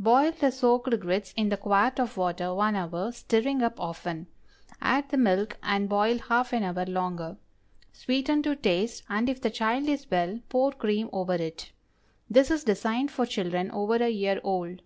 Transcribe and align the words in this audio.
Boil 0.00 0.32
the 0.32 0.50
soaked 0.50 0.98
grits 0.98 1.32
in 1.36 1.50
the 1.50 1.56
quart 1.56 2.00
of 2.00 2.16
water 2.16 2.52
one 2.52 2.74
hour, 2.74 3.12
stirring 3.12 3.62
up 3.62 3.78
often; 3.78 4.26
add 4.82 5.08
the 5.10 5.16
milk 5.16 5.56
and 5.62 5.88
boil 5.88 6.18
half 6.18 6.52
an 6.52 6.64
hour 6.64 6.84
longer. 6.84 7.36
Sweeten 7.92 8.42
to 8.42 8.56
taste, 8.56 9.04
and 9.08 9.28
if 9.28 9.40
the 9.40 9.50
child 9.50 9.86
is 9.88 10.10
well, 10.10 10.40
pour 10.48 10.72
cream 10.72 11.08
over 11.12 11.34
it. 11.34 11.70
This 12.28 12.50
is 12.50 12.64
designed 12.64 13.12
for 13.12 13.24
children 13.24 13.70
over 13.70 13.94
a 13.94 14.08
year 14.10 14.40
old. 14.42 14.82